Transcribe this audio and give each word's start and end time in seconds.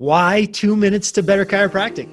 Why 0.00 0.46
two 0.46 0.76
minutes 0.76 1.12
to 1.12 1.22
better 1.22 1.44
chiropractic? 1.44 2.08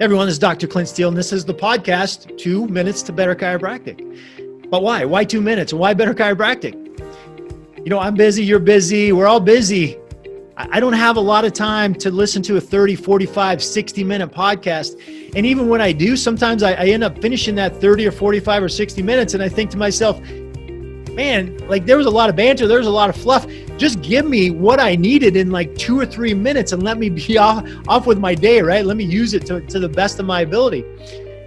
Everyone, 0.00 0.26
this 0.26 0.32
is 0.32 0.38
Dr. 0.40 0.66
Clint 0.66 0.88
Steele, 0.88 1.06
and 1.06 1.16
this 1.16 1.32
is 1.32 1.44
the 1.44 1.54
podcast, 1.54 2.36
Two 2.36 2.66
Minutes 2.66 3.02
to 3.02 3.12
Better 3.12 3.36
Chiropractic. 3.36 4.68
But 4.68 4.82
why? 4.82 5.04
Why 5.04 5.22
two 5.22 5.40
minutes? 5.40 5.72
Why 5.72 5.94
better 5.94 6.12
chiropractic? 6.12 6.74
You 7.78 7.88
know, 7.88 8.00
I'm 8.00 8.16
busy, 8.16 8.42
you're 8.42 8.58
busy, 8.58 9.12
we're 9.12 9.28
all 9.28 9.38
busy. 9.38 9.96
I 10.56 10.80
don't 10.80 10.94
have 10.94 11.16
a 11.16 11.20
lot 11.20 11.44
of 11.44 11.52
time 11.52 11.94
to 12.00 12.10
listen 12.10 12.42
to 12.42 12.56
a 12.56 12.60
30, 12.60 12.96
45, 12.96 13.62
60 13.62 14.02
minute 14.02 14.32
podcast. 14.32 15.00
And 15.36 15.46
even 15.46 15.68
when 15.68 15.80
I 15.80 15.92
do, 15.92 16.16
sometimes 16.16 16.64
I, 16.64 16.72
I 16.72 16.86
end 16.86 17.04
up 17.04 17.22
finishing 17.22 17.54
that 17.54 17.80
30 17.80 18.08
or 18.08 18.10
45 18.10 18.64
or 18.64 18.68
60 18.68 19.02
minutes, 19.02 19.34
and 19.34 19.42
I 19.42 19.48
think 19.48 19.70
to 19.70 19.76
myself, 19.76 20.20
man, 21.14 21.56
like 21.68 21.86
there 21.86 21.96
was 21.96 22.06
a 22.06 22.10
lot 22.10 22.28
of 22.28 22.34
banter, 22.34 22.66
there 22.66 22.78
was 22.78 22.88
a 22.88 22.90
lot 22.90 23.08
of 23.08 23.14
fluff. 23.14 23.46
Just 23.76 24.02
give 24.02 24.26
me 24.26 24.50
what 24.50 24.78
I 24.78 24.94
needed 24.94 25.36
in 25.36 25.50
like 25.50 25.74
two 25.76 25.98
or 25.98 26.06
three 26.06 26.32
minutes 26.32 26.72
and 26.72 26.82
let 26.82 26.98
me 26.98 27.08
be 27.08 27.38
off, 27.46 27.68
off 27.88 28.06
with 28.06 28.18
my 28.18 28.34
day, 28.34 28.62
right? 28.62 28.84
Let 28.84 28.96
me 28.96 29.04
use 29.04 29.34
it 29.34 29.46
to, 29.46 29.60
to 29.60 29.80
the 29.80 29.88
best 29.88 30.18
of 30.20 30.26
my 30.26 30.42
ability. 30.42 30.84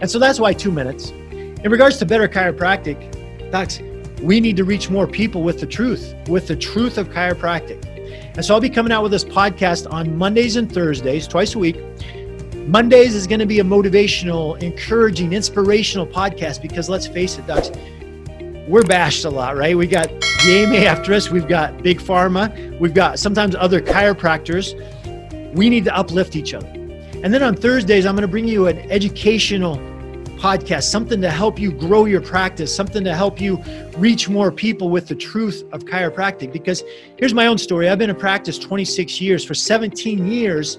And 0.00 0.10
so 0.10 0.18
that's 0.18 0.40
why 0.40 0.52
two 0.52 0.72
minutes. 0.72 1.10
In 1.10 1.70
regards 1.70 1.98
to 1.98 2.06
better 2.06 2.28
chiropractic, 2.28 3.50
docs, 3.50 3.80
we 4.22 4.40
need 4.40 4.56
to 4.56 4.64
reach 4.64 4.90
more 4.90 5.06
people 5.06 5.42
with 5.42 5.60
the 5.60 5.66
truth, 5.66 6.14
with 6.28 6.46
the 6.46 6.56
truth 6.56 6.98
of 6.98 7.08
chiropractic. 7.10 7.84
And 8.36 8.44
so 8.44 8.54
I'll 8.54 8.60
be 8.60 8.70
coming 8.70 8.92
out 8.92 9.02
with 9.02 9.12
this 9.12 9.24
podcast 9.24 9.90
on 9.92 10.16
Mondays 10.16 10.56
and 10.56 10.70
Thursdays, 10.70 11.28
twice 11.28 11.54
a 11.54 11.58
week. 11.58 11.76
Mondays 12.66 13.14
is 13.14 13.26
going 13.26 13.40
to 13.40 13.46
be 13.46 13.60
a 13.60 13.64
motivational, 13.64 14.60
encouraging, 14.62 15.34
inspirational 15.34 16.06
podcast 16.06 16.62
because 16.62 16.88
let's 16.88 17.06
face 17.06 17.38
it, 17.38 17.46
docs, 17.46 17.70
we're 18.66 18.82
bashed 18.82 19.26
a 19.26 19.30
lot, 19.30 19.56
right? 19.56 19.76
We 19.76 19.86
got 19.86 20.08
AMA 20.46 20.76
after 20.76 21.14
us, 21.14 21.30
we've 21.30 21.48
got 21.48 21.82
Big 21.82 21.98
Pharma, 21.98 22.78
we've 22.78 22.92
got 22.92 23.18
sometimes 23.18 23.54
other 23.54 23.80
chiropractors. 23.80 24.74
We 25.54 25.70
need 25.70 25.84
to 25.86 25.96
uplift 25.96 26.36
each 26.36 26.52
other. 26.52 26.66
And 26.66 27.32
then 27.32 27.42
on 27.42 27.56
Thursdays, 27.56 28.04
I'm 28.04 28.14
going 28.14 28.22
to 28.22 28.28
bring 28.28 28.46
you 28.46 28.66
an 28.66 28.78
educational 28.90 29.78
podcast, 30.36 30.82
something 30.82 31.22
to 31.22 31.30
help 31.30 31.58
you 31.58 31.72
grow 31.72 32.04
your 32.04 32.20
practice, 32.20 32.74
something 32.74 33.02
to 33.04 33.14
help 33.14 33.40
you 33.40 33.56
reach 33.96 34.28
more 34.28 34.52
people 34.52 34.90
with 34.90 35.08
the 35.08 35.14
truth 35.14 35.64
of 35.72 35.84
chiropractic. 35.84 36.52
Because 36.52 36.84
here's 37.16 37.32
my 37.32 37.46
own 37.46 37.56
story 37.56 37.88
I've 37.88 37.98
been 37.98 38.10
in 38.10 38.16
practice 38.16 38.58
26 38.58 39.22
years. 39.22 39.46
For 39.46 39.54
17 39.54 40.26
years, 40.26 40.78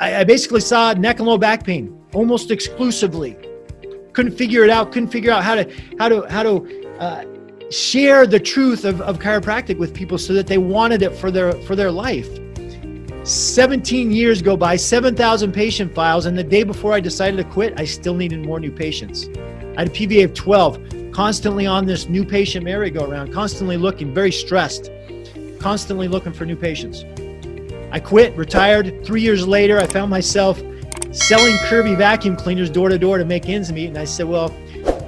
I 0.00 0.24
basically 0.24 0.60
saw 0.60 0.92
neck 0.94 1.20
and 1.20 1.28
low 1.28 1.38
back 1.38 1.62
pain 1.62 1.96
almost 2.12 2.50
exclusively. 2.50 3.36
Couldn't 4.14 4.36
figure 4.36 4.64
it 4.64 4.70
out, 4.70 4.90
couldn't 4.90 5.10
figure 5.10 5.30
out 5.30 5.44
how 5.44 5.54
to 5.54 5.72
how 6.00 6.08
to 6.08 6.22
how 6.22 6.42
to 6.42 6.98
uh, 6.98 7.24
share 7.70 8.26
the 8.26 8.40
truth 8.40 8.84
of, 8.84 9.00
of 9.00 9.18
chiropractic 9.18 9.78
with 9.78 9.94
people 9.94 10.18
so 10.18 10.32
that 10.32 10.46
they 10.46 10.58
wanted 10.58 11.02
it 11.02 11.14
for 11.16 11.30
their 11.30 11.52
for 11.62 11.74
their 11.74 11.90
life. 11.90 12.28
17 13.24 14.12
years 14.12 14.42
go 14.42 14.54
by 14.54 14.76
7000 14.76 15.50
patient 15.50 15.94
files 15.94 16.26
and 16.26 16.36
the 16.36 16.44
day 16.44 16.62
before 16.62 16.92
i 16.92 17.00
decided 17.00 17.38
to 17.38 17.44
quit 17.44 17.72
i 17.80 17.84
still 17.84 18.14
needed 18.14 18.44
more 18.44 18.60
new 18.60 18.70
patients. 18.70 19.28
I 19.76 19.80
had 19.80 19.88
a 19.88 19.90
pva 19.90 20.24
of 20.24 20.34
12 20.34 21.10
constantly 21.10 21.64
on 21.64 21.86
this 21.86 22.06
new 22.06 22.22
patient 22.22 22.64
merry-go-round 22.66 23.32
constantly 23.32 23.78
looking 23.78 24.12
very 24.12 24.30
stressed 24.30 24.90
constantly 25.58 26.06
looking 26.06 26.34
for 26.34 26.44
new 26.44 26.56
patients. 26.56 27.06
I 27.90 27.98
quit 27.98 28.36
retired. 28.36 29.06
Three 29.06 29.22
years 29.22 29.48
later 29.48 29.78
i 29.78 29.86
found 29.86 30.10
myself 30.10 30.62
selling 31.12 31.56
Kirby 31.64 31.94
vacuum 31.94 32.36
cleaners 32.36 32.68
door 32.68 32.90
to 32.90 32.98
door 32.98 33.16
to 33.16 33.24
make 33.24 33.48
ends 33.48 33.72
meet 33.72 33.86
and 33.86 33.96
i 33.96 34.04
said 34.04 34.26
well 34.26 34.54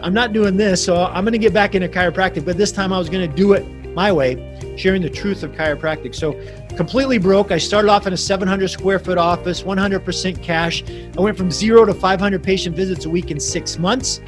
I'm 0.06 0.14
not 0.14 0.32
doing 0.32 0.56
this, 0.56 0.84
so 0.84 1.02
I'm 1.02 1.24
going 1.24 1.32
to 1.32 1.38
get 1.38 1.52
back 1.52 1.74
into 1.74 1.88
chiropractic, 1.88 2.44
but 2.44 2.56
this 2.56 2.70
time 2.70 2.92
I 2.92 2.98
was 2.98 3.08
going 3.08 3.28
to 3.28 3.36
do 3.36 3.54
it 3.54 3.66
my 3.92 4.12
way, 4.12 4.36
sharing 4.78 5.02
the 5.02 5.10
truth 5.10 5.42
of 5.42 5.50
chiropractic. 5.50 6.14
So, 6.14 6.40
completely 6.76 7.18
broke. 7.18 7.50
I 7.50 7.58
started 7.58 7.90
off 7.90 8.06
in 8.06 8.12
a 8.12 8.16
700 8.16 8.68
square 8.68 9.00
foot 9.00 9.18
office, 9.18 9.64
100% 9.64 10.40
cash. 10.44 10.84
I 10.88 11.20
went 11.20 11.36
from 11.36 11.50
zero 11.50 11.84
to 11.84 11.92
500 11.92 12.40
patient 12.40 12.76
visits 12.76 13.04
a 13.04 13.10
week 13.10 13.32
in 13.32 13.40
six 13.40 13.80
months. 13.80 14.20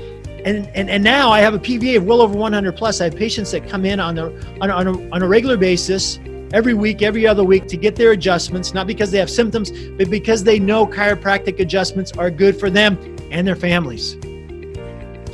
And, 0.44 0.68
and, 0.74 0.90
and 0.90 1.04
now 1.04 1.30
I 1.30 1.38
have 1.38 1.54
a 1.54 1.60
PVA 1.60 1.98
of 1.98 2.06
well 2.06 2.22
over 2.22 2.36
100 2.36 2.72
plus. 2.76 3.00
I 3.00 3.04
have 3.04 3.14
patients 3.14 3.52
that 3.52 3.68
come 3.68 3.84
in 3.84 4.00
on 4.00 4.18
a, 4.18 4.32
on, 4.60 4.72
on, 4.72 4.86
a, 4.88 5.10
on 5.14 5.22
a 5.22 5.28
regular 5.28 5.56
basis, 5.56 6.18
every 6.52 6.74
week, 6.74 7.02
every 7.02 7.24
other 7.24 7.44
week 7.44 7.68
to 7.68 7.76
get 7.76 7.94
their 7.94 8.10
adjustments, 8.10 8.74
not 8.74 8.88
because 8.88 9.12
they 9.12 9.18
have 9.18 9.30
symptoms, 9.30 9.70
but 9.70 10.10
because 10.10 10.42
they 10.42 10.58
know 10.58 10.88
chiropractic 10.88 11.60
adjustments 11.60 12.10
are 12.18 12.32
good 12.32 12.58
for 12.58 12.68
them 12.68 12.98
and 13.30 13.46
their 13.46 13.54
families. 13.54 14.16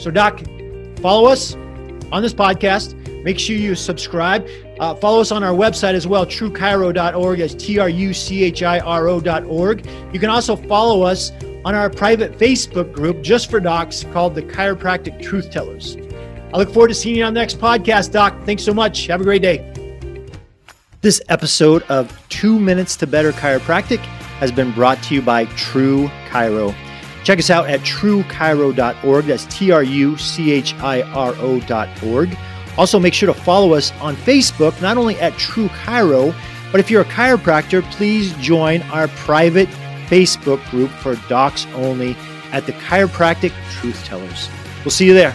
So, 0.05 0.11
Doc, 0.11 0.43
follow 1.01 1.25
us 1.25 1.55
on 2.13 2.21
this 2.21 2.35
podcast. 2.35 2.93
Make 3.25 3.39
sure 3.39 3.57
you 3.57 3.75
subscribe. 3.75 4.47
Uh, 4.79 4.95
follow 4.97 5.23
us 5.23 5.33
on 5.33 5.43
our 5.43 5.55
website 5.55 5.95
as 5.95 6.07
well, 6.07 6.27
truchiro.org. 6.27 7.39
That's 7.39 7.55
T 7.55 7.79
R 7.79 7.89
U 7.89 8.13
C 8.13 8.45
H 8.45 8.63
I 8.63 8.81
R 8.81 9.09
O.org. 9.09 9.87
You 10.13 10.21
can 10.21 10.29
also 10.29 10.57
follow 10.57 11.05
us 11.05 11.33
on 11.65 11.75
our 11.75 11.89
private 11.89 12.37
Facebook 12.37 12.93
group 12.93 13.23
just 13.23 13.51
for 13.51 13.61
docs 13.61 14.05
called 14.13 14.35
the 14.35 14.43
Chiropractic 14.43 15.23
Truth 15.23 15.51
Tellers. 15.51 15.97
I 16.53 16.59
look 16.59 16.71
forward 16.71 16.89
to 16.89 16.95
seeing 16.95 17.17
you 17.17 17.25
on 17.25 17.33
the 17.33 17.41
next 17.41 17.59
podcast, 17.59 18.13
Doc. 18.13 18.37
Thanks 18.45 18.63
so 18.63 18.75
much. 18.75 19.07
Have 19.07 19.23
a 19.23 19.25
great 19.25 19.41
day. 19.41 19.73
This 21.01 21.23
episode 21.31 21.83
of 21.85 22.15
Two 22.29 22.61
Minutes 22.61 22.95
to 22.97 23.07
Better 23.07 23.33
Chiropractic 23.33 24.01
has 24.41 24.53
been 24.53 24.71
brought 24.73 25.03
to 25.05 25.15
you 25.15 25.23
by 25.23 25.47
True 25.47 26.09
Chiro. 26.29 26.75
Check 27.25 27.39
us 27.39 27.51
out 27.51 27.69
at 27.69 27.81
truchiro.org. 27.81 29.25
That's 29.25 29.47
T 29.47 29.71
R 29.71 29.83
U 29.83 30.17
C 30.17 30.53
H 30.53 30.75
I 30.75 31.03
R 31.03 31.35
O.org. 31.39 32.39
Also, 32.77 32.99
make 32.99 33.15
sure 33.15 33.33
to 33.33 33.41
follow 33.41 33.75
us 33.75 33.93
on 34.01 34.15
Facebook, 34.17 34.81
not 34.83 34.97
only 34.97 35.19
at 35.21 35.33
True 35.35 35.69
Chiro, 35.69 36.35
but 36.71 36.81
if 36.81 36.91
you're 36.91 37.03
a 37.03 37.07
chiropractor, 37.07 37.83
please 37.93 38.33
join 38.35 38.83
our 38.83 39.09
private 39.09 39.69
Facebook 40.07 40.69
group 40.71 40.91
for 40.91 41.15
docs 41.29 41.67
only 41.75 42.17
at 42.53 42.67
the 42.67 42.73
Chiropractic 42.73 43.53
Truth 43.71 44.05
Tellers. 44.05 44.49
We'll 44.85 44.91
see 44.91 45.07
you 45.07 45.15
there. 45.15 45.35